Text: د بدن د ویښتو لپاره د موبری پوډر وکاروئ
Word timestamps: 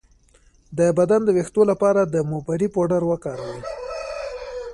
د 0.77 0.79
بدن 0.97 1.21
د 1.23 1.29
ویښتو 1.37 1.61
لپاره 1.71 2.01
د 2.03 2.15
موبری 2.31 2.67
پوډر 2.73 3.01
وکاروئ 3.07 3.61